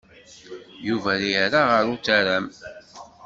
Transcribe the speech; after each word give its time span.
Yuba 0.87 1.11
yerra 1.31 1.61
ɣer 1.71 1.83
utaram. 1.93 2.45